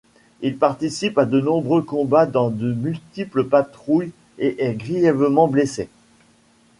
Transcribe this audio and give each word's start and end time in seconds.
Il 0.41 0.57
participe 0.57 1.19
à 1.19 1.25
de 1.25 1.39
nombreux 1.39 1.83
combats 1.83 2.25
dans 2.25 2.49
de 2.49 2.73
multiples 2.73 3.43
patrouilles 3.43 4.13
et 4.39 4.55
est 4.65 4.73
grièvement 4.73 5.47
blessé. 5.47 5.89